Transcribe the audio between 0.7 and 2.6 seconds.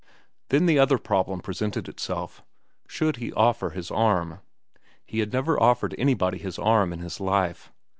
other problem presented itself.